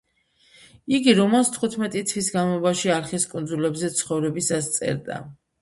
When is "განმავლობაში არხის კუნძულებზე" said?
2.37-3.93